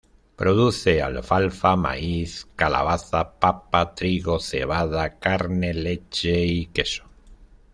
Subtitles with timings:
[0.35, 7.03] Produce alfalfa, maíz, calabaza, papa, trigo, cebada, carne, leche y queso.